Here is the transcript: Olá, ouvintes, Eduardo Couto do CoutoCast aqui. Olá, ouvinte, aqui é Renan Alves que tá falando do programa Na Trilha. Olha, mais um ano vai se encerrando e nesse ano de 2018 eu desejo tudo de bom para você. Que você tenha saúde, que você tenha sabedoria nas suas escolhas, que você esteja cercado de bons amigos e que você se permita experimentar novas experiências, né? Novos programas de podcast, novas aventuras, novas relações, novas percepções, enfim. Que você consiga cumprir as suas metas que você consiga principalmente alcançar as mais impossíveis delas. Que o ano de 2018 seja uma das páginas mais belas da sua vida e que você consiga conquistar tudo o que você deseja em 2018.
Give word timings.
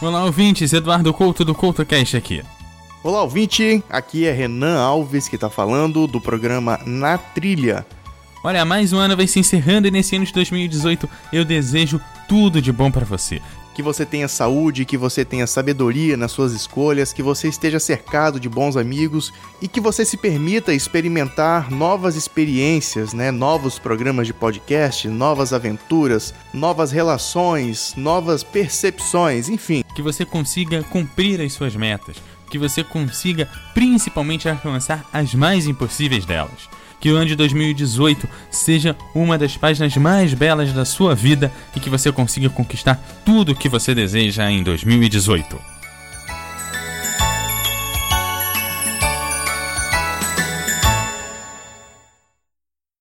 Olá, 0.00 0.26
ouvintes, 0.26 0.74
Eduardo 0.74 1.10
Couto 1.14 1.42
do 1.42 1.54
CoutoCast 1.54 2.18
aqui. 2.18 2.42
Olá, 3.02 3.22
ouvinte, 3.22 3.82
aqui 3.88 4.26
é 4.26 4.32
Renan 4.32 4.78
Alves 4.78 5.26
que 5.26 5.38
tá 5.38 5.48
falando 5.48 6.06
do 6.06 6.20
programa 6.20 6.78
Na 6.84 7.16
Trilha. 7.16 7.86
Olha, 8.44 8.62
mais 8.66 8.92
um 8.92 8.98
ano 8.98 9.16
vai 9.16 9.26
se 9.26 9.40
encerrando 9.40 9.88
e 9.88 9.90
nesse 9.90 10.14
ano 10.14 10.26
de 10.26 10.34
2018 10.34 11.08
eu 11.32 11.46
desejo 11.46 11.98
tudo 12.28 12.60
de 12.60 12.70
bom 12.70 12.90
para 12.90 13.06
você. 13.06 13.40
Que 13.76 13.82
você 13.82 14.06
tenha 14.06 14.26
saúde, 14.26 14.86
que 14.86 14.96
você 14.96 15.22
tenha 15.22 15.46
sabedoria 15.46 16.16
nas 16.16 16.32
suas 16.32 16.52
escolhas, 16.52 17.12
que 17.12 17.22
você 17.22 17.46
esteja 17.46 17.78
cercado 17.78 18.40
de 18.40 18.48
bons 18.48 18.74
amigos 18.74 19.30
e 19.60 19.68
que 19.68 19.82
você 19.82 20.02
se 20.02 20.16
permita 20.16 20.72
experimentar 20.72 21.70
novas 21.70 22.16
experiências, 22.16 23.12
né? 23.12 23.30
Novos 23.30 23.78
programas 23.78 24.26
de 24.26 24.32
podcast, 24.32 25.06
novas 25.08 25.52
aventuras, 25.52 26.32
novas 26.54 26.90
relações, 26.90 27.92
novas 27.98 28.42
percepções, 28.42 29.50
enfim. 29.50 29.84
Que 29.94 30.00
você 30.00 30.24
consiga 30.24 30.82
cumprir 30.84 31.42
as 31.42 31.52
suas 31.52 31.76
metas 31.76 32.16
que 32.48 32.58
você 32.58 32.82
consiga 32.84 33.48
principalmente 33.74 34.48
alcançar 34.48 35.04
as 35.12 35.34
mais 35.34 35.66
impossíveis 35.66 36.24
delas. 36.24 36.68
Que 37.06 37.12
o 37.12 37.16
ano 37.16 37.26
de 37.26 37.36
2018 37.36 38.28
seja 38.50 38.96
uma 39.14 39.38
das 39.38 39.56
páginas 39.56 39.96
mais 39.96 40.34
belas 40.34 40.72
da 40.72 40.84
sua 40.84 41.14
vida 41.14 41.52
e 41.76 41.78
que 41.78 41.88
você 41.88 42.10
consiga 42.10 42.50
conquistar 42.50 43.00
tudo 43.24 43.52
o 43.52 43.54
que 43.54 43.68
você 43.68 43.94
deseja 43.94 44.50
em 44.50 44.60
2018. 44.64 45.75